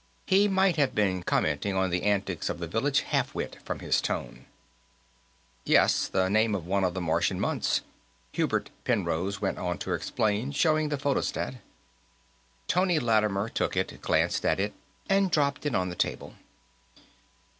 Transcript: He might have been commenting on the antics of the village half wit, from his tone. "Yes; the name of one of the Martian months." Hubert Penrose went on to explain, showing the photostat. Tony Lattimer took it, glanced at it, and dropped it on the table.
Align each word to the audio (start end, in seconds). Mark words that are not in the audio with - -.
He 0.25 0.47
might 0.47 0.77
have 0.77 0.95
been 0.95 1.21
commenting 1.21 1.75
on 1.75 1.91
the 1.91 2.01
antics 2.01 2.49
of 2.49 2.57
the 2.57 2.65
village 2.65 3.01
half 3.01 3.35
wit, 3.35 3.57
from 3.63 3.81
his 3.81 4.01
tone. 4.01 4.47
"Yes; 5.63 6.07
the 6.07 6.27
name 6.27 6.55
of 6.55 6.65
one 6.65 6.83
of 6.83 6.95
the 6.95 7.01
Martian 7.01 7.39
months." 7.39 7.81
Hubert 8.31 8.71
Penrose 8.83 9.41
went 9.41 9.59
on 9.59 9.77
to 9.77 9.93
explain, 9.93 10.53
showing 10.53 10.89
the 10.89 10.97
photostat. 10.97 11.61
Tony 12.67 12.97
Lattimer 12.97 13.47
took 13.47 13.77
it, 13.77 14.01
glanced 14.01 14.43
at 14.43 14.59
it, 14.59 14.73
and 15.07 15.29
dropped 15.29 15.67
it 15.67 15.75
on 15.75 15.89
the 15.89 15.95
table. 15.95 16.33